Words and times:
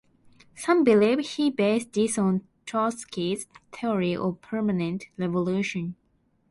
Some 0.55 0.83
believe 0.83 1.19
he 1.19 1.51
based 1.51 1.93
this 1.93 2.17
on 2.17 2.47
Trotsky's 2.65 3.45
Theory 3.71 4.15
of 4.15 4.41
Permanent 4.41 5.05
Revolution. 5.15 5.95